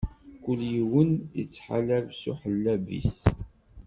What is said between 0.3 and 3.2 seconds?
Kul yiwen ittḥalab s uḥellab-is.